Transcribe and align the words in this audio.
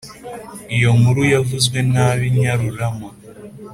«iyo 0.75 0.89
nkuru 0.97 1.21
yavuzwe 1.33 1.77
n'abi 1.91 2.25
nyarurama 2.39 3.09